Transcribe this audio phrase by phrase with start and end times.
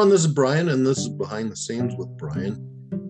[0.00, 2.56] Everyone, this is Brian, and this is Behind the Scenes with Brian.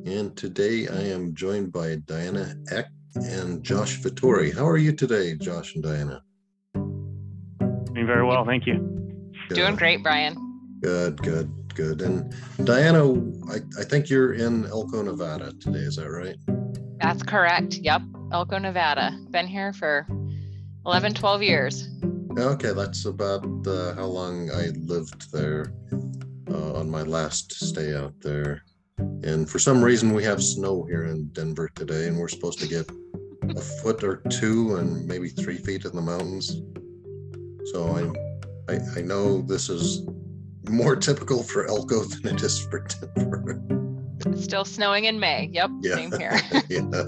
[0.06, 4.52] And today I am joined by Diana Eck and Josh Vittori.
[4.52, 6.20] How are you today, Josh and Diana?
[6.74, 8.74] Doing very well, thank you.
[9.48, 9.54] Good.
[9.54, 10.34] Doing great, Brian.
[10.82, 12.02] Good, good, good.
[12.02, 13.04] And Diana,
[13.48, 15.86] I, I think you're in Elko, Nevada today.
[15.86, 16.34] Is that right?
[16.98, 17.77] That's correct.
[17.77, 18.02] Yep.
[18.32, 19.16] Elko, Nevada.
[19.30, 20.08] Been here for
[20.84, 21.88] 11, 12 years.
[22.36, 25.72] Okay, that's about uh, how long I lived there
[26.51, 28.62] uh, on my last stay out there.
[28.98, 32.69] And for some reason, we have snow here in Denver today, and we're supposed to
[32.69, 32.91] get
[33.56, 36.61] a foot or two and maybe three feet in the mountains.
[37.73, 38.15] So
[38.69, 40.06] I, I, I know this is
[40.69, 43.62] more typical for Elko than it is for Denver.
[44.37, 45.48] Still snowing in May.
[45.53, 45.71] Yep.
[45.81, 45.95] Yeah.
[45.95, 46.41] Same here.
[46.69, 47.05] yeah.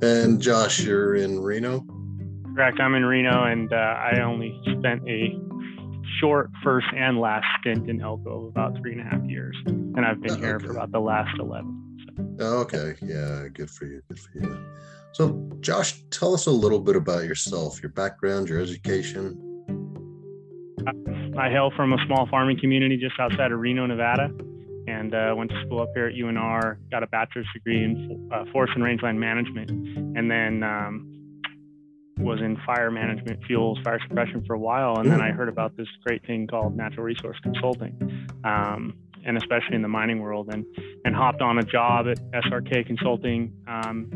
[0.00, 1.84] And Josh, you're in Reno.
[2.54, 2.78] Correct.
[2.80, 5.40] I'm in Reno, and uh, I only spent a
[6.20, 10.04] short first and last stint in Elko of about three and a half years, and
[10.04, 10.66] I've been Oh, here okay.
[10.66, 11.96] for about the last eleven.
[12.06, 12.24] So.
[12.40, 14.02] Oh, Okay, yeah, good for you.
[14.08, 14.58] Good for you.
[15.12, 19.44] So, Josh, tell us a little bit about yourself, your background, your education.
[21.38, 24.30] I hail from a small farming community just outside of Reno, Nevada,
[24.86, 26.76] and uh, went to school up here at UNR.
[26.90, 31.17] Got a bachelor's degree in uh, forest and rangeland management, and then um,
[32.18, 34.98] was in fire management, fuels, fire suppression for a while.
[34.98, 39.76] And then I heard about this great thing called natural resource consulting, um, and especially
[39.76, 40.64] in the mining world, and
[41.04, 43.52] and hopped on a job at SRK Consulting.
[43.66, 44.10] Um,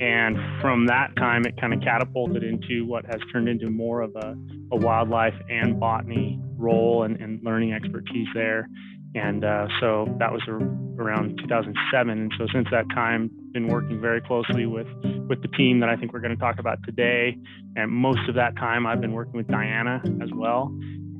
[0.00, 4.16] and from that time, it kind of catapulted into what has turned into more of
[4.16, 4.34] a,
[4.72, 8.66] a wildlife and botany role and, and learning expertise there.
[9.14, 12.10] And uh, so that was around 2007.
[12.10, 14.86] And so since that time, been working very closely with
[15.28, 17.36] with the team that I think we're going to talk about today.
[17.76, 20.72] And most of that time, I've been working with Diana as well.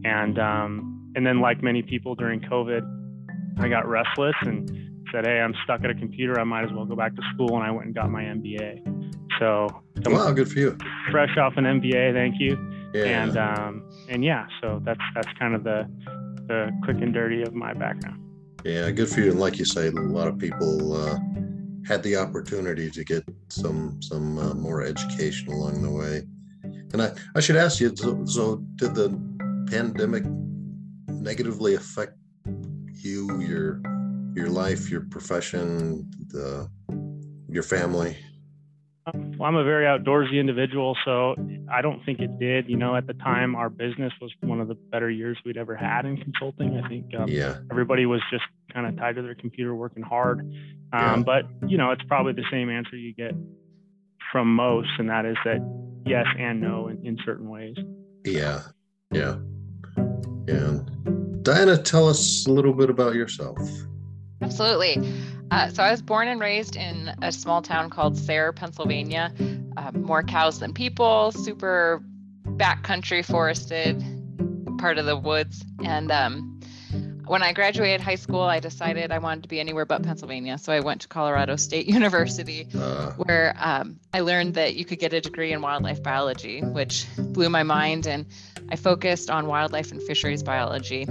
[0.05, 2.83] And um, and then, like many people during COVID,
[3.59, 4.71] I got restless and
[5.13, 6.39] said, "Hey, I'm stuck at a computer.
[6.39, 9.09] I might as well go back to school." And I went and got my MBA.
[9.41, 9.67] So
[10.07, 10.79] Wow, good for you.
[11.11, 12.13] fresh off an MBA.
[12.15, 12.57] Thank you
[12.95, 13.23] Yeah.
[13.25, 15.89] and um, and yeah, so that's that's kind of the
[16.51, 18.21] the quick and dirty of my background.
[18.65, 19.31] yeah, good for you.
[19.31, 20.73] And like you say, a lot of people
[21.03, 21.17] uh,
[21.87, 26.23] had the opportunity to get some some uh, more education along the way.
[26.93, 29.09] And I, I should ask you, so, so did the
[29.71, 30.25] pandemic
[31.07, 32.15] negatively affect
[33.07, 33.81] you, your
[34.35, 36.69] your life, your profession, the
[37.49, 38.17] your family?
[39.15, 41.35] Well, I'm a very outdoorsy individual, so
[41.73, 42.69] I don't think it did.
[42.69, 45.75] You know, at the time, our business was one of the better years we'd ever
[45.75, 46.81] had in consulting.
[46.83, 47.57] I think um, Yeah.
[47.71, 50.49] everybody was just kind of tied to their computer, working hard.
[50.93, 51.13] Yeah.
[51.13, 53.33] Um, but you know, it's probably the same answer you get
[54.33, 55.61] from most, and that is that
[56.07, 57.77] yes and no in, in certain ways.
[58.25, 58.61] Yeah,
[59.13, 59.37] yeah,
[60.47, 60.79] yeah.
[60.79, 63.59] And Diana, tell us a little bit about yourself.
[64.43, 64.97] Absolutely.
[65.51, 69.33] Uh, so I was born and raised in a small town called Sayre, Pennsylvania.
[69.77, 72.03] Uh, more cows than people, super
[72.45, 74.03] backcountry forested
[74.79, 75.65] part of the woods.
[75.85, 76.61] And um,
[77.27, 80.59] when I graduated high school, I decided I wanted to be anywhere but Pennsylvania.
[80.59, 82.69] So I went to Colorado State University.
[82.77, 87.07] Uh, where um, I learned that you could get a degree in wildlife biology, which
[87.17, 88.07] blew my mind.
[88.07, 88.27] And
[88.71, 91.07] I focused on wildlife and fisheries biology.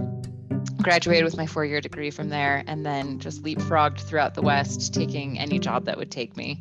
[0.81, 4.93] Graduated with my four year degree from there, and then just leapfrogged throughout the West,
[4.93, 6.59] taking any job that would take me.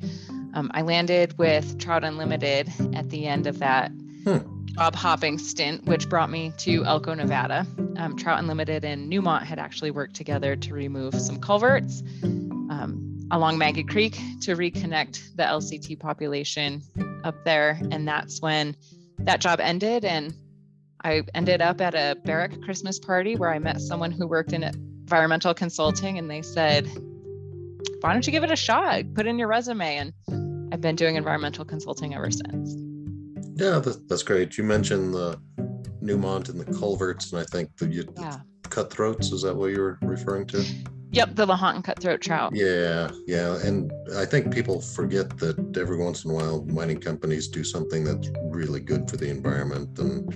[0.54, 3.92] Um, I landed with Trout Unlimited at the end of that
[4.24, 4.38] Hmm.
[4.66, 7.66] job hopping stint, which brought me to Elko, Nevada.
[7.96, 13.58] Um, Trout Unlimited and Newmont had actually worked together to remove some culverts um, along
[13.58, 16.82] Maggie Creek to reconnect the LCT population
[17.24, 17.78] up there.
[17.90, 18.76] And that's when
[19.20, 20.04] that job ended.
[20.04, 20.34] And
[21.04, 24.62] I ended up at a Barrick Christmas party where I met someone who worked in
[24.64, 26.18] environmental consulting.
[26.18, 26.86] And they said,
[28.00, 29.04] Why don't you give it a shot?
[29.14, 29.96] Put in your resume.
[30.28, 32.74] And I've been doing environmental consulting ever since.
[33.56, 34.58] yeah, that's great.
[34.58, 35.38] You mentioned the
[36.02, 38.38] Newmont and the culverts, and I think the you, Yeah.
[38.70, 39.32] cutthroats.
[39.32, 40.64] Is that what you were referring to?
[41.10, 42.52] Yep, the Lahontan cutthroat trout.
[42.54, 47.48] Yeah, yeah, and I think people forget that every once in a while mining companies
[47.48, 50.34] do something that's really good for the environment and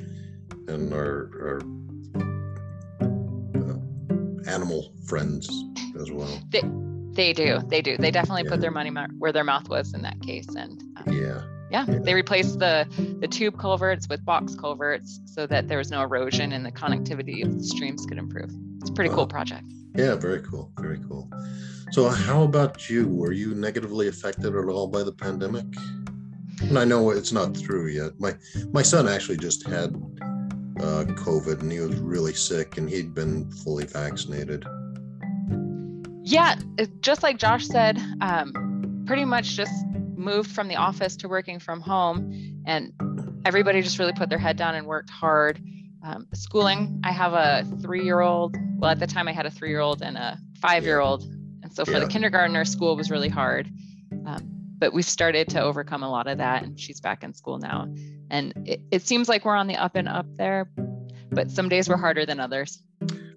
[0.68, 1.60] and our, our
[3.00, 5.48] uh, animal friends.
[6.00, 6.40] as well.
[6.50, 6.62] They,
[7.12, 7.60] they do.
[7.68, 7.96] They do.
[7.98, 8.50] They definitely Yeah.
[8.50, 10.46] put their money where their mouth was in that case.
[10.56, 11.42] And um, Yeah.
[11.70, 11.98] yeah, Yeah.
[12.02, 12.86] they replaced the
[13.20, 17.44] the tube culverts with box culverts so that there was no erosion and the connectivity
[17.44, 18.50] of the streams could improve.
[18.80, 19.16] It's a pretty Wow.
[19.16, 19.64] cool project.
[19.94, 20.72] Yeah, very cool.
[20.80, 21.28] Very cool.
[21.90, 23.06] So, how about you?
[23.08, 25.66] Were you negatively affected at all by the pandemic?
[26.62, 28.12] And I know it's not through yet.
[28.18, 28.34] My
[28.72, 29.94] my son actually just had
[30.82, 34.66] uh, COVID, and he was really sick, and he'd been fully vaccinated.
[36.24, 36.56] Yeah,
[37.00, 39.72] just like Josh said, um, pretty much just
[40.16, 42.92] moved from the office to working from home, and
[43.44, 45.60] everybody just really put their head down and worked hard.
[46.04, 48.56] Um, schooling, I have a three-year-old.
[48.78, 51.22] Well, at the time, I had a three-year-old and a five-year-old,
[51.62, 52.00] and so for Yeah.
[52.00, 53.70] the kindergartner, school was really hard.
[54.82, 57.86] But we've started to overcome a lot of that, and she's back in school now.
[58.30, 60.68] And it, it seems like we're on the up and up there,
[61.30, 62.82] but some days were harder than others.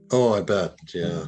[0.10, 0.76] Oh, I bet.
[0.92, 1.26] Yeah.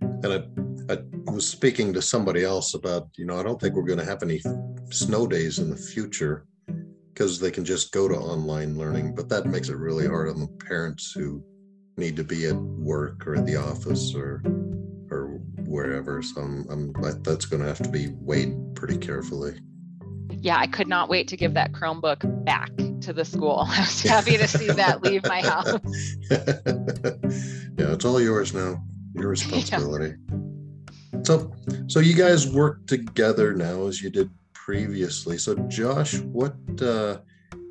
[0.00, 3.84] And I, I was speaking to somebody else about, you know, I don't think we're
[3.84, 4.40] going to have any
[4.90, 6.44] snow days in the future
[7.14, 9.14] because they can just go to online learning.
[9.14, 11.40] But that makes it really hard on the parents who
[11.96, 14.42] need to be at work or at the office or
[15.72, 16.22] wherever.
[16.22, 16.92] So I'm, I'm
[17.22, 19.58] that's going to have to be weighed pretty carefully.
[20.30, 22.70] yeah, I could not wait to give that Chromebook back
[23.00, 23.66] to the school.
[23.68, 25.66] I was happy to see that leave my house.
[26.30, 28.84] yeah, it's all yours now.
[29.14, 30.14] Your responsibility.
[31.22, 31.52] So,
[31.86, 35.38] so you guys work together now as you did previously.
[35.38, 37.18] So, Josh, what uh,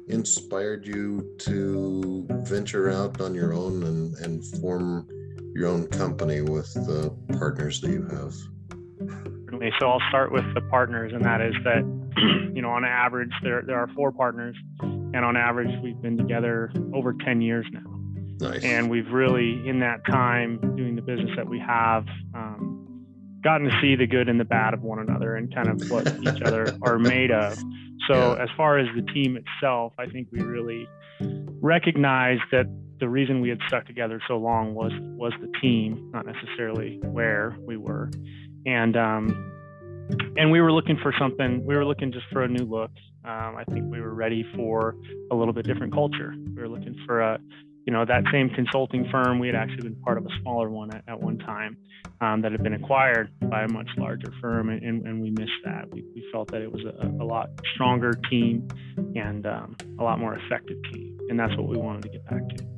[0.07, 5.07] inspired you to venture out on your own and, and form
[5.53, 8.33] your own company with the partners that you have?
[9.45, 9.71] Certainly.
[9.79, 11.83] So I'll start with the partners, and that is that,
[12.55, 16.71] you know, on average, there, there are four partners, and on average, we've been together
[16.93, 17.81] over 10 years now.
[18.49, 18.63] Nice.
[18.63, 23.05] And we've really, in that time, doing the business that we have, um,
[23.43, 26.07] gotten to see the good and the bad of one another and kind of what
[26.21, 27.57] each other are made of.
[28.07, 28.43] So, Yeah.
[28.43, 30.87] as far as the team itself, I think we really
[31.61, 32.65] recognize that
[33.01, 37.57] the reason we had stuck together so long was was the team, not necessarily where
[37.65, 38.09] we were,
[38.65, 39.51] and um,
[40.37, 41.65] and we were looking for something.
[41.65, 42.91] We were looking just for a new look.
[43.25, 44.95] Um, I think we were ready for
[45.31, 46.33] a little bit different culture.
[46.37, 47.39] We were looking for a
[47.85, 50.93] you know that same consulting firm we had actually been part of a smaller one
[50.93, 51.75] at, at one time
[52.21, 55.51] um, that had been acquired by a much larger firm and, and, and we missed
[55.65, 58.67] that we, we felt that it was a, a lot stronger team
[59.15, 62.47] and um, a lot more effective team and that's what we wanted to get back
[62.49, 62.70] to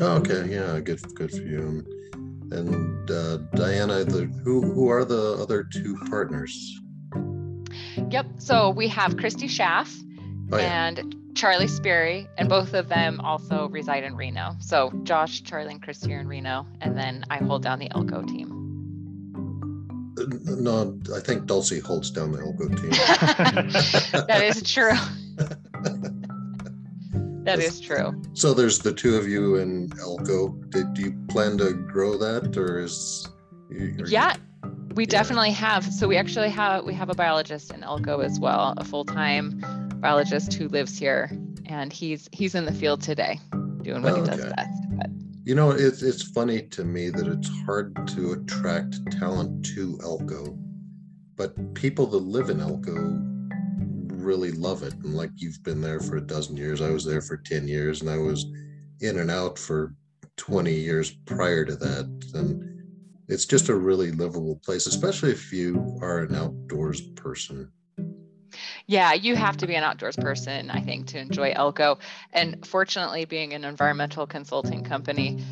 [0.00, 1.84] Oh, okay, yeah, good, good for you.
[2.50, 6.80] And uh, Diana, the, who who are the other two partners?
[8.10, 8.26] Yep.
[8.38, 9.92] So we have Christy Schaff
[10.52, 10.86] Oh, yeah.
[10.86, 14.56] and Charlie Sperry, and both of them also reside in Reno.
[14.60, 18.22] So Josh, Charlie, and Christy are in Reno, and then I hold down the Elko
[18.22, 18.54] team.
[20.18, 20.24] Uh,
[20.56, 22.90] No, I think Dulcie holds down the Elko team.
[24.26, 24.94] that is true.
[27.48, 28.20] That is true.
[28.34, 30.48] So there's the two of you in Elko.
[30.68, 33.26] Did do you plan to grow that, or is?
[33.70, 34.34] are you- Yeah,
[34.94, 35.08] we Yeah.
[35.10, 35.84] definitely have.
[35.92, 39.60] So we actually have we have a biologist in Elko as well, a full time
[39.96, 41.30] biologist who lives here,
[41.66, 43.40] and he's he's in the field today,
[43.82, 44.52] doing what he does Okay.
[44.56, 44.82] best.
[44.98, 45.10] But
[45.44, 50.58] You know, it's it's funny to me that it's hard to attract talent to Elko,
[51.36, 52.94] but people that live in Elko
[54.28, 54.94] really love it.
[55.02, 58.02] And like you've been there for a dozen years, I was there for ten years,
[58.02, 58.44] and I was
[59.00, 59.94] in and out for
[60.36, 62.46] twenty years prior to that, and
[63.28, 67.72] it's just a really livable place, especially if you are an outdoors person.
[68.86, 71.98] yeah, you have to be an outdoors person, I think, to enjoy Elko.
[72.32, 75.42] And fortunately, being an environmental consulting company,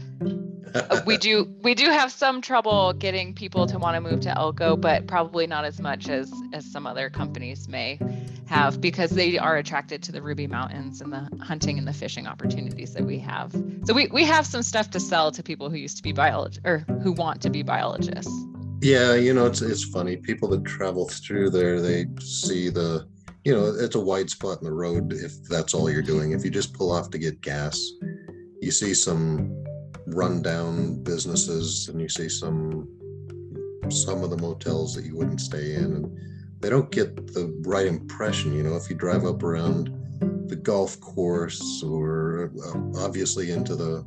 [0.90, 4.37] Uh, we do we do have some trouble getting people to want to move to
[4.37, 7.99] Elko, but probably not as much as as some other companies may
[8.47, 12.26] have because they are attracted to the Ruby Mountains and the hunting and the fishing
[12.26, 13.52] opportunities that we have.
[13.85, 16.61] So we, we have some stuff to sell to people who used to be biologists
[16.64, 18.33] or who want to be biologists.
[18.80, 20.16] Yeah, you know, it's it's funny.
[20.16, 23.09] People that travel through there, they see the,
[23.45, 26.33] you know, it's a wide spot in the road if that's all you're doing.
[26.33, 27.80] If you just pull off to get gas,
[28.61, 29.64] you see some
[30.06, 32.88] rundown businesses and you see some
[33.90, 36.18] some of the motels that you wouldn't stay in and
[36.60, 39.90] they don't get the right impression, you know, if you drive up around
[40.48, 44.04] the golf course or uh, obviously into the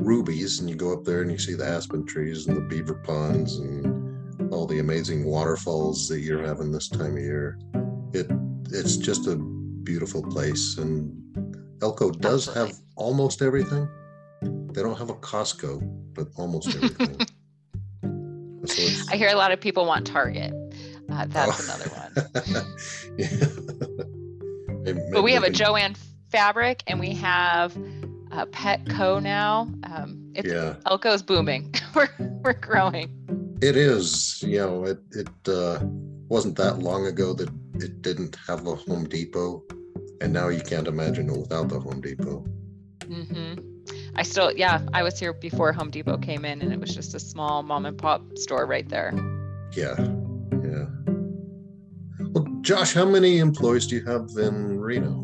[0.00, 2.94] rubies and you go up there and you see the aspen trees and the beaver
[2.94, 7.58] ponds and all the amazing waterfalls that you're having this time of year.
[8.12, 8.26] It
[8.70, 11.12] it's just a beautiful place and
[11.82, 13.88] elko does have almost everything
[14.76, 15.80] they don't have a costco
[16.14, 17.18] but almost everything
[18.66, 20.52] So I hear a lot of people want Target.
[21.08, 21.64] Uh, that's Oh.
[21.64, 22.12] another one.
[23.16, 24.92] yeah.
[25.12, 25.96] But we have a Joann
[26.32, 27.76] Fabric and we have
[28.32, 29.68] a Petco now.
[29.84, 31.72] Um, it's Yeah, Elko's booming.
[31.94, 32.08] we're
[32.42, 33.08] we're growing.
[33.62, 34.42] it is.
[34.42, 35.78] You know, it it uh,
[36.28, 39.62] wasn't that long ago that it didn't have a Home Depot,
[40.20, 42.44] and now you can't imagine it without the Home Depot.
[43.06, 43.54] hmm
[44.18, 47.14] I still, yeah, I was here before Home Depot came in, and it was just
[47.14, 49.12] a small mom and pop store right there.
[49.72, 49.94] Yeah,
[50.64, 50.86] yeah.
[52.30, 55.22] Well, Josh, how many employees do you have in Reno?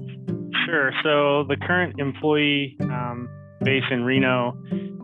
[0.66, 0.92] Sure.
[1.02, 3.28] So the current employee um,
[3.62, 4.56] base in Reno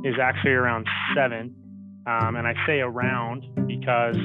[0.05, 1.55] is actually around seven.
[2.07, 4.17] Um, and I say around because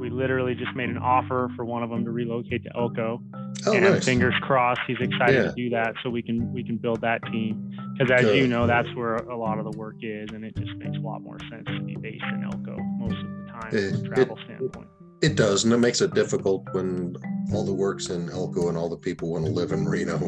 [0.00, 3.20] we literally just made an offer for one of them to relocate to Elko.
[3.66, 4.04] Oh, and nice.
[4.04, 5.50] fingers crossed, he's excited Yeah.
[5.50, 7.70] to do that so we can we can build that team.
[7.98, 10.74] Because as you know, that's where a lot of the work is, and it just
[10.76, 13.90] makes a lot more sense to be based in Elko most of the time It-
[13.96, 14.88] from a travel standpoint.
[15.22, 17.14] It does, and it makes it difficult when
[17.52, 20.18] all the work's in Elko and all the people want to live in Reno.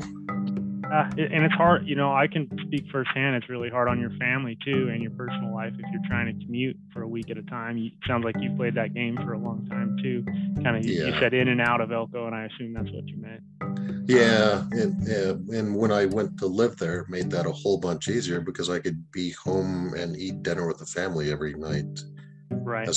[0.93, 3.35] Uh, and it's hard, you know, I can speak firsthand.
[3.37, 6.45] It's really hard on your family too and your personal life if you're trying to
[6.45, 7.79] commute for a week at a time.
[7.79, 10.23] You, sounds like you've played that game for a long time too.
[10.63, 13.09] Kind of, you, you said in and out of Elko, and I assume that's what
[13.09, 13.43] you meant.
[14.07, 18.09] Yeah, and and when I went to live there, it made that a whole bunch
[18.09, 22.01] easier because I could be home and eat dinner with the family every night.
[22.51, 22.89] Right.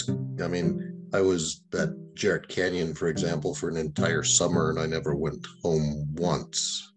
[0.43, 4.85] I mean, I was at Jerritt Canyon, for example, for an entire summer, and I
[4.85, 6.91] never went home once.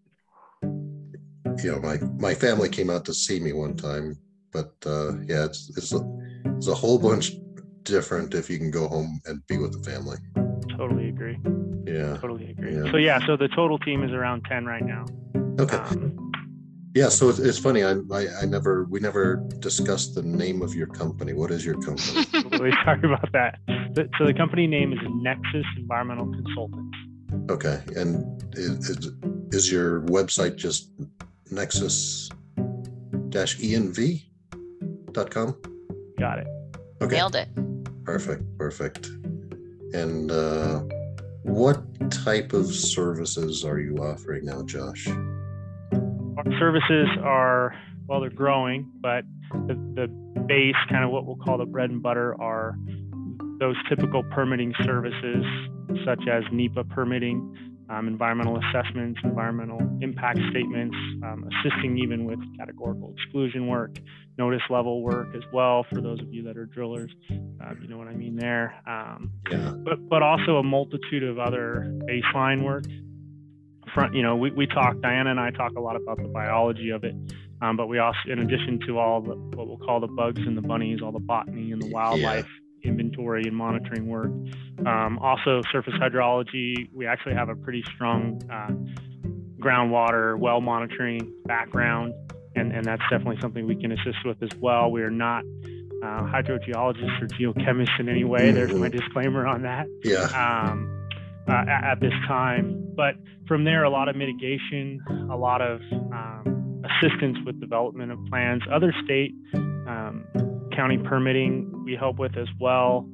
[1.63, 4.17] You know, my my family came out to see me one time,
[4.51, 6.01] but uh, yeah, it's it's a,
[6.57, 7.31] it's a whole bunch
[7.83, 10.17] different if you can go home and be with the family.
[10.77, 11.37] Totally agree.
[11.85, 12.17] Yeah.
[12.17, 12.75] Totally agree.
[12.75, 12.91] Yeah.
[12.91, 15.05] So yeah, so the total team is around 10 right now.
[15.59, 15.77] Okay.
[15.77, 16.31] Um,
[16.95, 17.83] Yeah, so it's, it's funny.
[17.83, 21.33] I, I I never we never discussed the name of your company.
[21.33, 22.25] What is your company?
[22.57, 23.59] really sorry about that.
[24.17, 26.97] So the company name is Nexus Environmental Consultants.
[27.55, 28.09] Okay, and
[28.53, 29.11] is is,
[29.51, 30.91] is your website just
[31.51, 32.29] nexus
[33.29, 34.21] dash env
[35.11, 35.55] dot com?
[36.17, 36.47] Got it.
[37.01, 37.49] Okay, Nailed it.
[38.03, 39.07] perfect, perfect.
[39.93, 40.81] And uh,
[41.43, 45.07] what type of services are you offering now, Josh?
[45.07, 47.73] Our services are
[48.07, 50.07] well, they're growing, but the, the
[50.47, 52.75] base, kind of what we'll call the bread and butter, are
[53.59, 55.45] those typical permitting services
[56.05, 57.55] such as NEPA permitting,
[57.89, 63.97] um, environmental assessments, environmental impact statements, um, assisting even with categorical exclusion work,
[64.37, 67.11] notice level work as well for those of you that are drillers.
[67.29, 68.75] Um, you know what I mean there.
[68.87, 72.85] Um, Yeah, but but also a multitude of other baseline work.
[73.93, 75.01] Front, you know, we, we talk.
[75.01, 77.15] Diana and I talk a lot about the biology of it,
[77.59, 80.55] um, but we also, in addition to all the what we'll call the bugs and
[80.55, 82.43] the bunnies, all the botany and the Yeah.
[83.27, 84.31] And monitoring work.
[84.85, 86.89] Um, also, surface hydrology.
[86.93, 88.71] We actually have a pretty strong uh,
[89.59, 92.13] groundwater well monitoring background,
[92.55, 94.91] and and that's definitely something we can assist with as well.
[94.91, 95.43] We are not
[96.01, 98.51] uh, hydrogeologists or geochemists in any way.
[98.51, 98.91] There's my Mhm.
[98.99, 101.07] disclaimer on that yeah, um,
[101.47, 102.85] uh, at, at this time.
[102.95, 103.15] But
[103.47, 108.63] from there, a lot of mitigation, a lot of um, assistance with development of plans.
[108.71, 110.23] Other state, um,
[110.75, 113.07] county permitting we help with as well,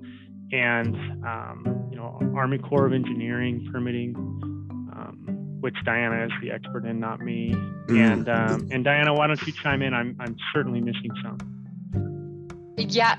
[0.51, 0.95] and
[1.25, 4.15] um, you know Army Corps of Engineering permitting.
[4.15, 7.51] Um, which Diana is the expert in, not me.
[7.88, 8.12] Mm.
[8.12, 9.95] And um, and Diana, why don't you chime in?
[9.95, 12.47] I'm I'm certainly missing some.
[12.77, 13.17] Yeah,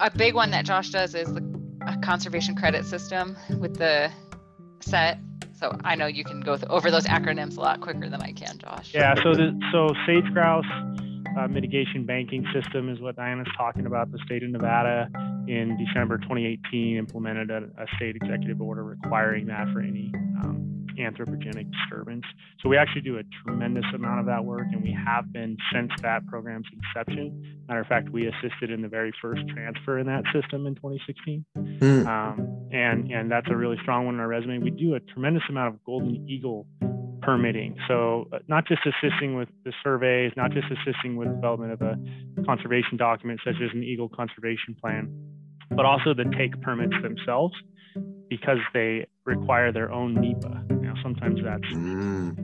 [0.00, 1.42] a big one that Josh does is the
[2.02, 4.10] conservation credit system with the
[4.80, 5.18] SETT.
[5.54, 8.32] So I know you can go th- over those acronyms a lot quicker than I
[8.32, 8.92] can, Josh.
[8.94, 10.64] Yeah, so the so sage grouse
[11.38, 14.12] uh, mitigation banking system is what Diana's talking about.
[14.12, 15.08] The state of Nevada
[15.48, 20.12] in December 2018 implemented a, a state executive order requiring that for any
[20.42, 22.24] um, anthropogenic disturbance.
[22.60, 25.90] So we actually do a tremendous amount of that work, and we have been since
[26.02, 27.60] that program's inception.
[27.68, 31.44] Matter of fact, we assisted in the very first transfer in that system in 2016
[31.54, 32.06] Hmm.
[32.06, 34.58] um, and and that's a really strong one on our resume.
[34.58, 36.66] We do a tremendous amount of Golden Eagle
[37.22, 41.80] permitting, so uh, not just assisting with the surveys, not just assisting with development of
[41.82, 41.96] a
[42.44, 45.08] conservation document such as an Eagle conservation plan,
[45.70, 47.54] but also the take permits themselves
[48.28, 50.64] because they require their own NEPA.
[50.82, 52.36] Now sometimes that's Mm.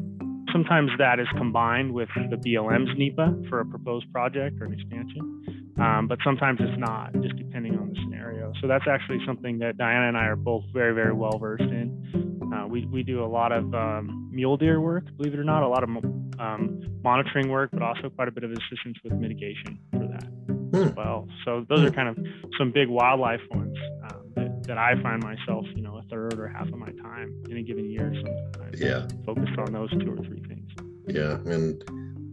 [0.52, 5.57] sometimes that is combined with the BLM's NEPA for a proposed project or an expansion,
[5.78, 8.52] um, but sometimes it's not, just depending on the scenario.
[8.60, 12.50] So that's actually something that Diana and I are both very, very well versed in.
[12.54, 15.62] Uh, we, we do a lot of um, mule deer work, believe it or not,
[15.62, 15.90] a lot of
[16.38, 20.28] um, monitoring work, but also quite a bit of assistance with mitigation for that.
[20.74, 21.26] as well.
[21.44, 22.18] So those are kind of
[22.58, 26.48] some big wildlife ones um, that, that I find myself, you know, a third or
[26.48, 28.80] half of my time in a given year sometimes.
[28.80, 29.06] Yeah.
[29.24, 30.70] Focused on those two or three things.
[31.06, 31.38] Yeah.
[31.52, 31.82] And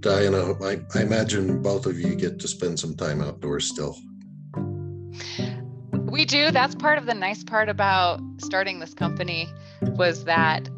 [0.05, 3.97] Diana, I, I imagine both of you get to spend some time outdoors still.
[4.55, 6.51] We do.
[6.51, 9.47] That's part of the nice part about starting this company
[9.81, 10.69] was that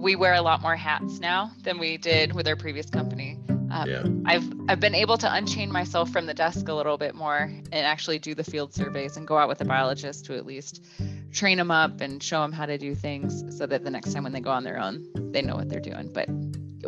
[0.00, 3.38] we wear a lot more hats now than we did with our previous company.
[3.70, 4.04] Um, Yeah.
[4.24, 7.86] I've I've been able to unchain myself from the desk a little bit more and
[7.86, 10.82] actually do the field surveys and go out with a biologist to at least
[11.30, 14.22] train them up and show them how to do things so that the next time
[14.22, 16.10] when they go on their own, they know what they're doing.
[16.10, 16.30] But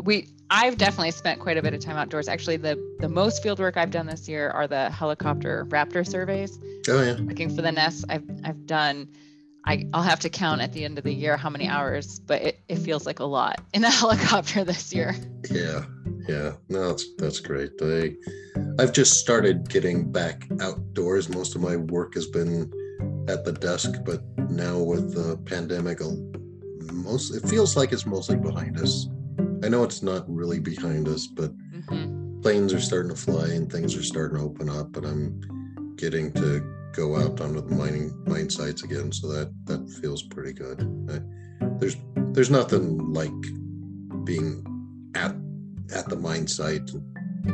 [0.04, 2.28] we I've definitely spent quite a bit of time outdoors.
[2.28, 6.58] Actually, the the most field work I've done this year are the helicopter raptor surveys
[6.88, 7.16] Oh yeah.
[7.18, 8.04] looking for the nests.
[8.08, 9.08] I've I've done.
[9.66, 12.42] I, I'll have to count at the end of the year how many hours, but
[12.42, 15.16] it, it feels like a lot in a helicopter this year.
[15.50, 15.86] Yeah.
[16.28, 16.52] Yeah.
[16.68, 17.70] No, that's that's great.
[17.80, 18.14] I
[18.78, 21.30] I've just started getting back outdoors.
[21.30, 22.70] Most of my work has been
[23.26, 26.00] at the desk, but now with the pandemic,
[26.92, 29.06] most it feels like it's mostly behind us.
[29.64, 31.52] I know it's not really behind us, but
[31.88, 35.94] hmm planes are starting to fly and things are starting to open up and i'm
[35.96, 36.60] getting to
[36.94, 40.80] go out onto the mining mine sites again so that that feels pretty good.
[41.10, 41.96] I, there's
[42.32, 43.32] there's nothing like
[44.24, 44.64] being
[45.14, 45.34] at
[45.94, 46.90] at the mine site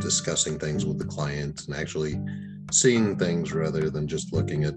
[0.00, 2.20] discussing things with the clients, and actually
[2.70, 4.74] seeing things rather than just looking at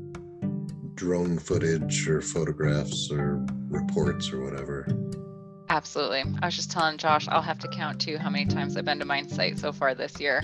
[0.95, 4.87] drone footage or photographs or reports or whatever
[5.70, 6.24] Absolutely.
[6.41, 9.00] I was just telling Josh, I'll have to count too how many times I've been
[9.00, 10.43] to mine site so far this year,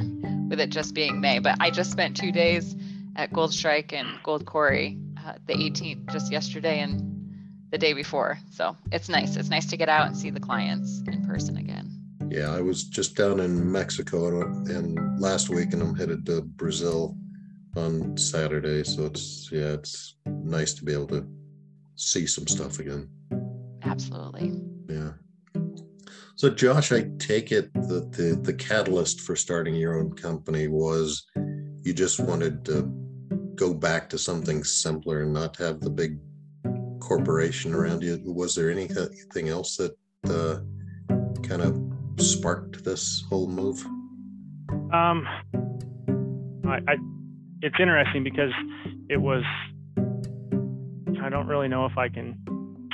[0.49, 1.39] with it just being May.
[1.39, 2.75] But I just spent two days
[3.15, 7.05] at Goldstrike and Gold Quarry, uh, the 18th, just yesterday and
[7.71, 8.39] the day before.
[8.49, 9.35] So it's nice.
[9.35, 11.91] It's nice to get out and see the clients in person again.
[12.29, 16.41] Yeah, I was just down in Mexico and, and last week, and I'm headed to
[16.41, 17.17] Brazil
[17.75, 18.83] on Saturday.
[18.83, 21.27] So it's yeah, it's nice to be able to
[21.95, 23.09] see some stuff again.
[23.83, 24.68] Absolutely.
[26.39, 31.25] So Josh, I take it that the the catalyst for starting your own company was
[31.83, 32.83] you just wanted to
[33.55, 36.17] go back to something simpler and not have the big
[37.01, 38.21] corporation around you.
[38.23, 39.97] Was there anything else that
[40.29, 40.59] uh,
[41.45, 41.77] kind of
[42.23, 43.85] sparked this whole move?
[44.93, 45.27] Um,
[46.65, 46.95] I, I,
[47.61, 48.53] it's interesting because
[49.09, 49.43] it was.
[51.21, 52.41] I don't really know if I can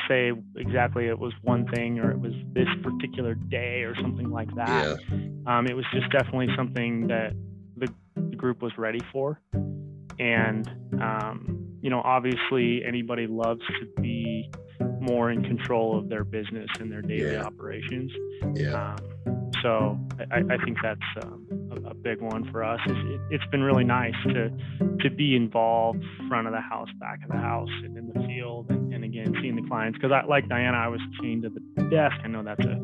[0.08, 4.54] say exactly it was one thing or it was this particular day or something like
[4.56, 4.98] that.
[5.12, 5.58] Yeah.
[5.58, 7.34] Um, it was just definitely something that
[7.78, 9.40] the, the group was ready for,
[10.20, 10.68] and
[11.02, 14.50] um, you know, obviously, anybody loves to be
[15.00, 17.44] more in control of their business and their daily Yeah.
[17.44, 18.12] operations.
[18.56, 18.96] Yeah.
[19.28, 20.00] Um, so
[20.32, 22.80] I, I think that's um, a, a big one for us.
[22.88, 24.50] Is it, it's been really nice to
[25.02, 28.70] to be involved, front of the house, back of the house, and in the field,
[28.70, 28.85] and,
[29.26, 29.98] and seeing the clients.
[29.98, 32.16] Because I, like Diana, I was chained to the desk.
[32.24, 32.76] I know that's a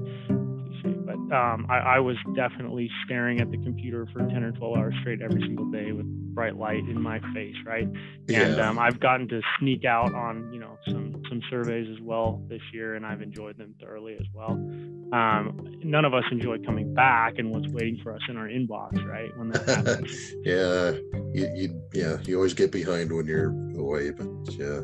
[0.82, 4.77] cliche, but um, I, I was definitely staring at the computer for 10 or 12
[4.77, 7.84] hours straight every single day with bright light in my face, right?
[7.84, 8.69] and Yeah.
[8.69, 12.62] um, I've gotten to sneak out on you know some some surveys as well this
[12.73, 14.51] year, and I've enjoyed them thoroughly as well.
[14.51, 19.06] Um, none of us enjoy coming back and what's waiting for us in our inbox,
[19.06, 19.36] right?
[19.38, 20.34] When that happens.
[20.45, 20.91] yeah.
[21.34, 24.80] You, you yeah, you always get behind when you're away, but yeah.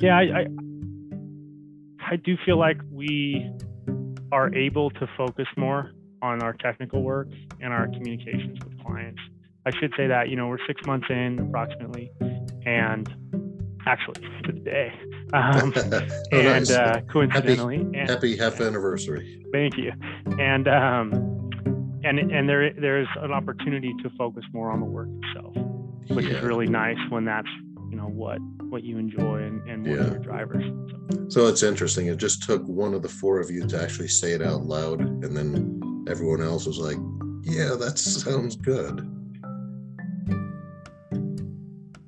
[0.00, 0.46] yeah, I, I
[2.10, 3.48] I do feel like we
[4.32, 5.92] are able to focus more
[6.22, 7.28] on our technical work
[7.60, 9.20] and our communications with clients.
[9.64, 12.10] I should say that you know we're six months in approximately,
[12.66, 13.08] and
[13.86, 14.92] actually to the day.
[15.32, 16.00] Um, oh,
[16.32, 16.70] and nice.
[16.72, 19.44] uh, coincidentally, and, Happy half anniversary.
[19.52, 19.92] thank you.
[20.40, 21.50] And um,
[22.02, 25.54] and and there there is an opportunity to focus more on the work itself,
[26.08, 26.38] which Yeah.
[26.38, 27.48] is really nice when that's
[28.14, 30.06] what what you enjoy and, and what Yeah.
[30.06, 30.64] are your drivers.
[31.10, 32.06] So, So it's interesting.
[32.06, 35.00] It just took one of the four of you to actually say it out loud,
[35.00, 36.96] and then everyone else was like,
[37.42, 39.00] "Yeah, that sounds good."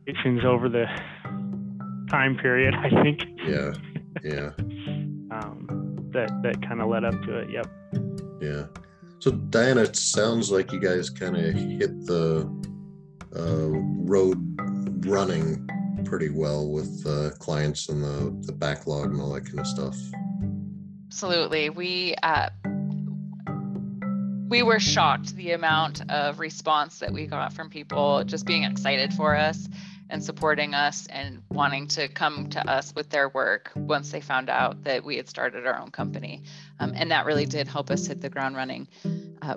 [0.07, 0.87] It seems over the
[2.11, 3.73] time period, I think, Yeah,
[4.23, 4.51] yeah,
[5.31, 7.51] um, that that kind of led up to it.
[7.51, 7.67] Yep.
[8.41, 8.65] yeah.
[9.21, 12.49] So Diana, it sounds like you guys kind of hit the
[13.37, 13.69] uh,
[14.05, 14.39] road
[15.07, 15.67] running
[16.05, 19.97] pretty well with uh, clients and the the backlog and all that kind of stuff.
[21.09, 21.71] Absolutely.
[21.71, 22.51] We uh,
[24.49, 29.13] we were shocked the amount of response that we got from people just being excited
[29.15, 29.69] for us
[30.11, 34.51] and supporting us and wanting to come to us with their work once they found
[34.51, 36.43] out that we had started our own company.
[36.81, 38.89] Um, and that really did help us hit the ground running.
[39.41, 39.55] Uh,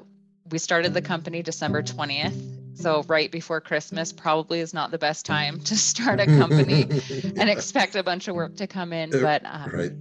[0.49, 5.25] we started the company December 20th So right before Christmas probably is not the best
[5.25, 6.83] time to start a company
[7.37, 9.09] and expect a bunch of work to come in.
[9.09, 9.91] But um, right.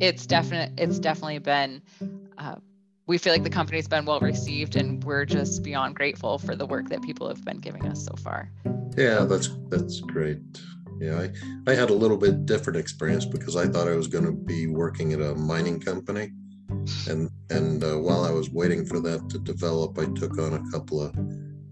[0.00, 0.72] it's definite.
[0.76, 1.82] It's definitely been.
[2.36, 2.56] Uh,
[3.06, 6.66] we feel like the company's been well received, and we're just beyond grateful for the
[6.66, 8.50] work that people have been giving us so far.
[8.96, 10.38] Yeah, that's that's great.
[11.00, 14.24] Yeah, I, I had a little bit different experience because I thought I was going
[14.24, 16.32] to be working at a mining company,
[17.08, 20.70] and and uh, while I was waiting for that to develop, I took on a
[20.70, 21.14] couple of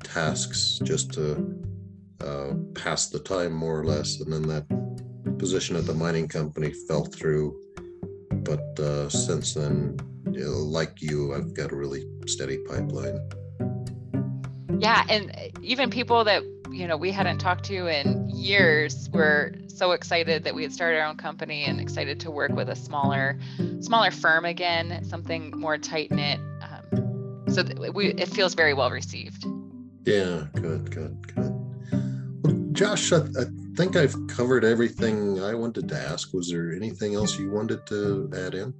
[0.02, 1.62] tasks just to
[2.20, 6.72] uh, pass the time more or less, and then that position at the mining company
[6.88, 7.58] fell through.
[8.30, 9.96] But uh, since then,
[10.30, 13.18] you know, like you, I've got a really steady pipeline.
[14.78, 19.92] Yeah, and even people that you know we hadn't talked to in years were so
[19.92, 23.38] excited that we had started our own company and excited to work with a smaller
[23.80, 27.62] smaller firm again something more tight knit um, so
[27.92, 29.44] we it feels very well received
[30.04, 31.52] yeah good good good
[32.42, 33.44] well, josh I, I
[33.76, 38.30] think i've covered everything i wanted to ask was there anything else you wanted to
[38.34, 38.74] add in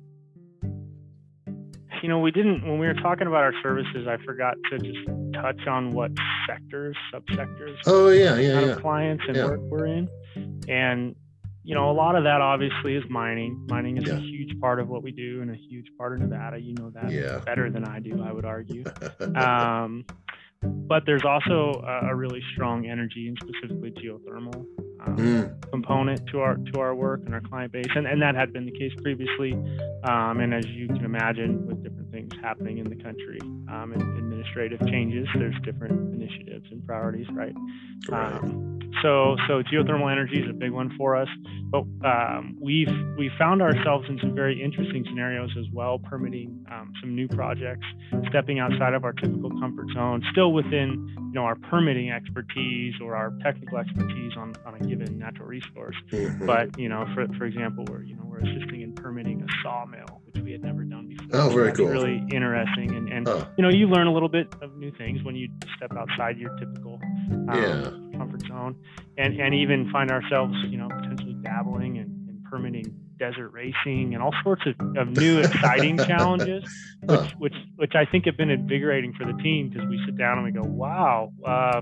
[2.03, 4.09] you know, we didn't when we were talking about our services.
[4.09, 4.99] I forgot to just
[5.35, 6.11] touch on what
[6.49, 7.77] sectors, subsectors.
[7.87, 8.75] Oh yeah, yeah, yeah.
[8.75, 9.45] Clients and yeah.
[9.45, 10.09] work we're in,
[10.69, 11.15] and
[11.63, 13.65] you know, a lot of that obviously is mining.
[13.69, 14.17] Mining is Yeah.
[14.17, 16.61] a huge part of what we do and a huge part of Nevada.
[16.61, 17.39] You know that Yeah.
[17.39, 18.83] better than I do, I would argue.
[19.37, 20.05] um,
[20.63, 24.67] but there's also a, a really strong energy and specifically geothermal
[25.05, 28.35] um, Mm, component to our to our work and our client base, and, and that
[28.35, 29.53] had been the case previously.
[30.05, 34.03] Um, and as you can imagine, with different things happening in the country um, and
[34.03, 37.55] administrative changes, there's different initiatives and priorities, right?
[38.13, 41.29] Um, so so geothermal energy is a big one for us,
[41.71, 46.93] but um, we've we found ourselves in some very interesting scenarios as well, permitting um,
[47.01, 47.87] some new projects,
[48.29, 53.17] stepping outside of our typical comfort zone, still within you know our permitting expertise or
[53.17, 55.97] our technical expertise on, on a given natural resource.
[56.11, 56.47] Mhm.
[56.47, 60.21] But you know, for for example, we're you know we're assisting in permitting a sawmill,
[60.27, 60.83] which we had never.
[61.35, 61.87] Oh, very cool.
[61.87, 65.23] Really interesting, and and Oh, you know you learn a little bit of new things
[65.25, 66.99] when you step outside your typical
[67.49, 68.19] um, Yeah.
[68.19, 68.77] comfort zone
[69.19, 74.23] and and even find ourselves you know potentially dabbling in, in permitting desert racing and
[74.23, 76.63] all sorts of, of new exciting challenges
[77.07, 77.29] which Huh.
[77.39, 80.45] which which i think have been invigorating for the team because we sit down and
[80.45, 81.81] we go wow uh,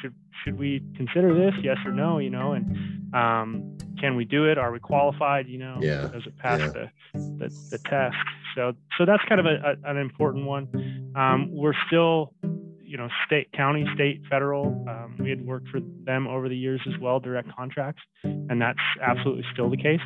[0.00, 4.44] should should we consider this yes or no you know and um, can we do
[4.50, 4.58] it?
[4.58, 5.48] Are we qualified?
[5.48, 6.68] You know Yeah, does it pass yeah.
[6.68, 8.16] the, the the test?
[8.54, 11.12] So so that's kind of a, a, an important one.
[11.16, 12.34] Um, we're still
[12.82, 14.66] you know state county state federal.
[14.88, 18.78] Um, we had worked for them over the years as well direct contracts and that's
[19.02, 20.00] absolutely still the case.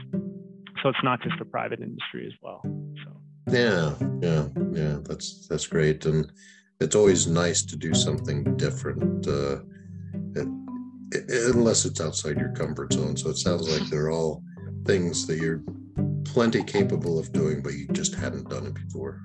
[0.83, 2.63] So it's not just a private industry as well
[3.05, 3.11] so.
[3.51, 4.99] Yeah, yeah, yeah.
[5.03, 6.31] That's that's great, and
[6.81, 9.61] it's always nice to do something different, uh,
[10.37, 10.68] it-
[11.13, 13.17] unless it's outside your comfort zone.
[13.17, 14.43] So it sounds like they're all
[14.85, 15.63] things that you're
[16.25, 19.21] plenty capable of doing, but you just hadn't done it before.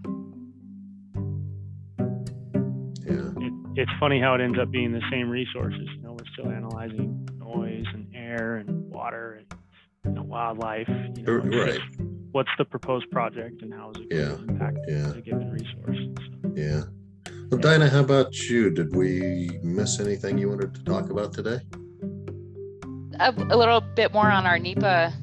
[3.06, 5.88] Yeah, it, it's funny how it ends up being the same resources.
[5.96, 9.60] You know, we're still analyzing noise and air and water and
[10.06, 10.90] you know, wildlife.
[11.16, 11.80] You know, right.
[12.32, 15.08] what's the proposed project and how is it going Yeah, to impact yeah.
[15.08, 15.98] the given resource?
[16.18, 16.84] So, yeah.
[17.50, 18.70] Well, Diana, how about you?
[18.70, 21.60] Did we miss anything you wanted to talk about today?
[23.20, 25.14] a, a little bit more on our NEPA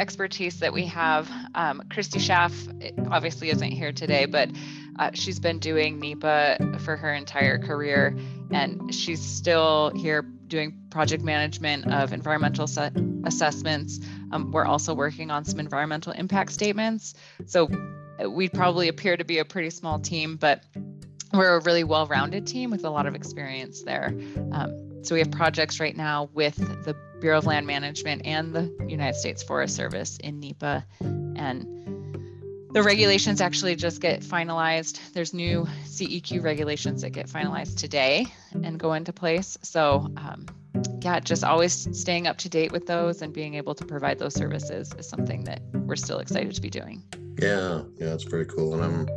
[0.00, 1.30] expertise that we have.
[1.54, 4.50] Um, Christy Schaff eh, obviously isn't here today, but
[4.98, 8.16] uh, she's been doing NEPA for her entire career,
[8.50, 12.90] and she's still here doing project management of environmental se-
[13.24, 14.00] assessments.
[14.32, 17.14] Um, we're also working on some environmental impact statements.
[17.46, 17.68] So
[18.22, 20.64] uh, we probably appear to be a pretty small team, but
[21.38, 24.14] we're a really well-rounded team with a lot of experience there.
[24.52, 28.74] Um, so we have projects right now with the Bureau of Land Management and the
[28.88, 30.84] United States Forest Service in NEPA.
[31.36, 31.66] And
[32.72, 35.00] the regulations actually just get finalized.
[35.12, 39.56] There's new CEQ regulations that get finalized today and go into place.
[39.62, 40.46] So um,
[41.02, 44.34] yeah, just always staying up to date with those and being able to provide those
[44.34, 47.02] services is something that we're still excited to be doing.
[47.38, 49.08] Yeah, yeah, it's very cool, and I'm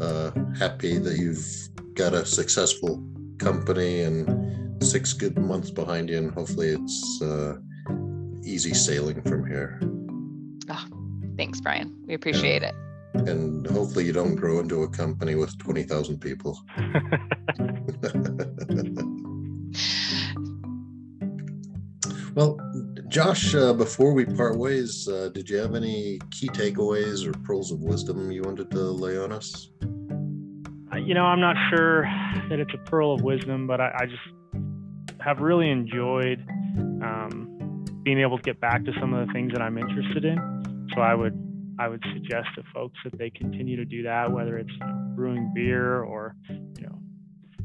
[0.00, 1.44] uh, happy that you've
[1.94, 3.04] got a successful
[3.38, 7.56] company and six good months behind you, and hopefully it's uh,
[8.44, 9.80] easy sailing from here.
[11.36, 11.94] Thanks, Brian.
[12.06, 12.74] We appreciate it.
[13.14, 16.58] And hopefully you don't grow into a company with twenty thousand people.
[22.34, 22.58] well,
[23.12, 27.70] Josh, uh, before we part ways, uh, did you have any key takeaways or pearls
[27.70, 29.68] of wisdom you wanted to lay on us?
[30.96, 32.04] You know, I'm not sure
[32.48, 34.62] that it's a pearl of wisdom, but I, I just
[35.20, 36.42] have really enjoyed
[37.02, 40.88] um, being able to get back to some of the things that I'm interested in.
[40.94, 41.38] So I would
[41.78, 44.72] I would suggest to folks that they continue to do that, whether it's
[45.14, 47.01] brewing beer or you know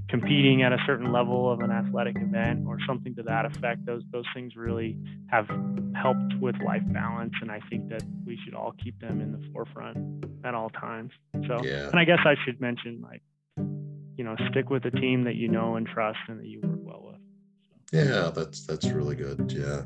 [0.09, 3.85] competing at a certain level of an athletic event or something to that effect.
[3.85, 5.47] Those those things really have
[5.95, 9.41] helped with life balance, and I think that we should all keep them in the
[9.51, 11.11] forefront at all times.
[11.47, 11.89] So, Yeah.
[11.89, 13.21] and I guess I should mention like
[14.17, 16.79] you know stick with a team that you know and trust and that you work
[16.81, 17.21] well with.
[17.91, 19.51] Yeah, that's that's really good.
[19.51, 19.83] Yeah.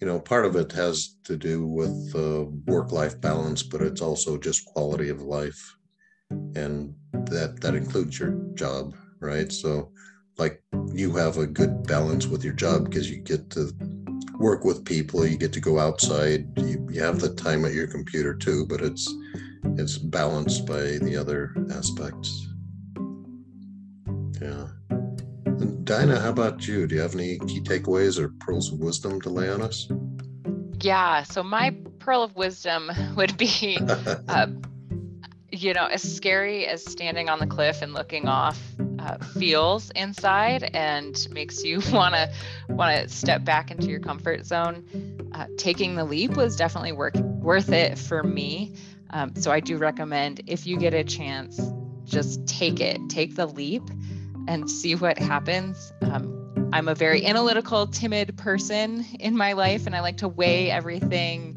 [0.00, 4.38] You know, part of it has to do with uh, work-life balance, but it's also
[4.38, 5.76] just quality of life,
[6.30, 9.50] and that that includes your job, right?
[9.52, 9.90] So,
[10.36, 13.72] like you have a good balance with your job because you get to
[14.38, 17.88] work with people, you get to go outside, you, you have the time at your
[17.88, 19.12] computer too, but it's
[19.76, 22.46] it's balanced by the other aspects.
[24.40, 24.68] Yeah.
[24.88, 26.86] And Diana, how about you?
[26.86, 29.90] Do you have any key takeaways or pearls of wisdom to lay on us?
[30.80, 31.24] Yeah.
[31.24, 33.78] So my pearl of wisdom would be,
[34.28, 34.46] uh,
[35.50, 38.60] you know, as scary as standing on the cliff and looking off
[39.08, 42.30] uh, feels inside and makes you want to
[42.68, 44.84] want to step back into your comfort zone.
[45.32, 48.74] Uh, taking the leap was definitely work, worth it for me.
[49.10, 51.60] Um, so I do recommend if you get a chance,
[52.04, 53.82] just take it, take the leap,
[54.46, 55.92] and see what happens.
[56.02, 60.70] Um, I'm a very analytical, timid person in my life, and I like to weigh
[60.70, 61.54] everything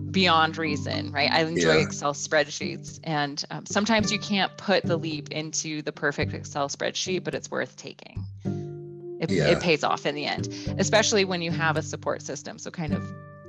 [0.00, 1.30] beyond reason, right?
[1.30, 1.82] I enjoy Yeah.
[1.82, 7.24] Excel spreadsheets, and um, sometimes you can't put the leap into the perfect Excel spreadsheet,
[7.24, 8.24] but it's worth taking.
[9.20, 9.46] It, Yeah.
[9.48, 12.58] it pays off in the end, especially when you have a support system.
[12.58, 13.02] So, kind of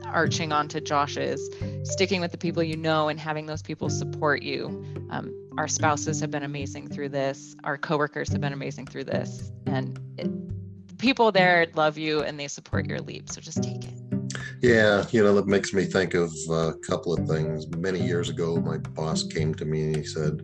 [0.06, 1.48] arching onto Josh's,
[1.84, 4.84] sticking with the people you know and having those people support you.
[5.12, 7.56] Um, our spouses have been amazing through this.
[7.64, 12.48] Our coworkers have been amazing through this, and it, people there love you and they
[12.48, 13.30] support your leap.
[13.30, 13.94] So just take it.
[14.62, 17.65] Yeah, you know, that makes me think of a couple of things.
[17.78, 20.41] Many years ago, my boss came to me and he said,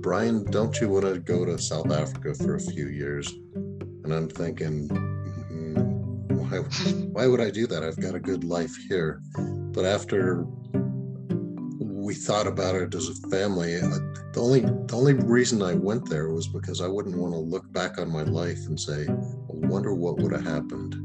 [0.00, 3.30] Brian, don't you want to go to South Africa for a few years?
[4.04, 5.76] And I'm thinking, "Mm,
[6.30, 6.58] why,
[7.12, 7.82] why would I do that?
[7.82, 9.20] I've got a good life here.
[9.36, 10.46] But after
[11.80, 13.88] we thought about it as a family, uh,
[14.32, 17.70] the only the only reason I went there was because I wouldn't want to look
[17.72, 21.03] back on my life and say, I wonder what would have happened.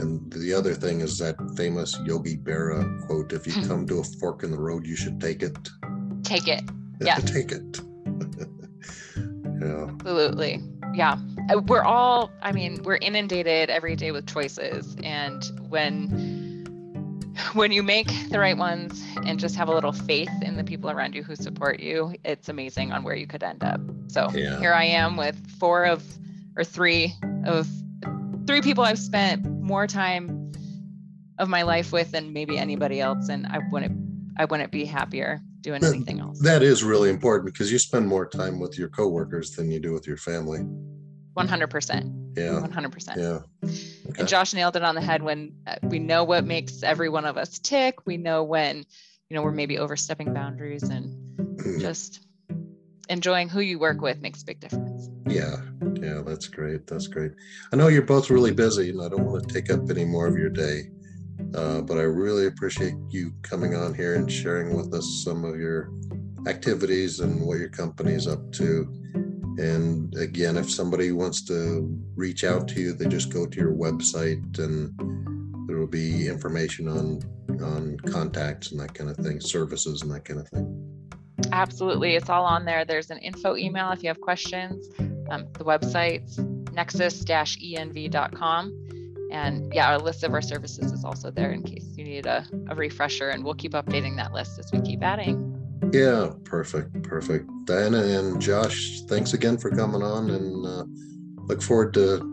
[0.00, 4.04] And the other thing is that famous Yogi Berra quote: "If you come to a
[4.04, 5.56] fork in the road, you should take it."
[6.24, 6.62] Take it.
[7.02, 7.14] Yeah.
[7.16, 7.80] take it.
[9.16, 10.62] yeah, Absolutely.
[10.92, 11.16] Yeah.
[11.50, 14.96] Uh, We're all, I mean, we're inundated every day with choices.
[15.02, 16.10] And when
[17.54, 20.90] when you make the right ones and just have a little faith in the people
[20.90, 23.80] around you who support you, it's amazing on where you could end up.
[24.08, 24.58] So Yeah.
[24.60, 26.04] here I am with four of
[26.56, 27.14] or three
[27.46, 27.66] of
[28.46, 30.52] three people I've spent more time
[31.38, 33.28] of my life with than maybe anybody else.
[33.28, 33.98] And I wouldn't
[34.38, 36.38] I wouldn't be happier doing That- anything else.
[36.40, 39.92] that is really important because you spend more time with your coworkers than you do
[39.92, 40.60] with your family.
[41.36, 42.36] 100%.
[42.36, 43.16] Yeah, 100%.
[43.16, 43.40] yeah.
[44.08, 44.20] Okay.
[44.20, 47.24] And Josh nailed it on the head when uh, we know what makes every one
[47.24, 48.06] of us tick.
[48.06, 48.78] We know when,
[49.28, 51.16] you know, we're maybe overstepping boundaries and
[51.60, 52.24] Mm, just
[53.10, 55.10] enjoying who you work with makes a big difference.
[55.30, 55.56] Yeah,
[55.94, 56.86] yeah, that's great.
[56.88, 57.32] That's great.
[57.72, 60.26] I know you're both really busy, and I don't want to take up any more
[60.26, 60.90] of your day.
[61.54, 65.56] Uh, but I really appreciate you coming on here and sharing with us some of
[65.56, 65.92] your
[66.46, 68.92] activities and what your company is up to.
[69.58, 73.72] And again, if somebody wants to reach out to you, they just go to your
[73.72, 74.92] website, and
[75.68, 77.20] there will be information on
[77.62, 80.90] on contacts and that kind of thing, services and that kind of thing.
[81.52, 82.16] Absolutely.
[82.16, 82.84] It's all on there.
[82.84, 84.88] There's an info email if you have questions.
[85.30, 86.38] Um, the website's
[86.72, 88.86] nexus-env.com.
[89.32, 92.44] And yeah, our list of our services is also there in case you need a,
[92.68, 93.28] a refresher.
[93.28, 95.46] And we'll keep updating that list as we keep adding.
[95.92, 97.48] Yeah, perfect, perfect.
[97.64, 100.84] Diana and Josh, thanks again for coming on, and uh,
[101.46, 102.26] look forward to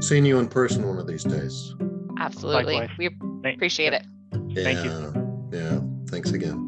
[0.00, 1.74] seeing you in person one of these days.
[2.18, 2.74] Absolutely.
[2.74, 2.98] Likewise.
[2.98, 3.10] We
[3.42, 4.06] Thank- appreciate it.
[4.48, 5.48] Yeah, Thank you.
[5.52, 6.66] Yeah, thanks again.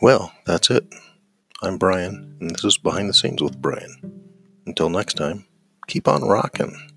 [0.00, 0.86] Well, that's it.
[1.60, 4.22] I'm Brian, and this is Behind the Scenes with Brian.
[4.64, 5.44] Until next time,
[5.88, 6.87] keep on rocking.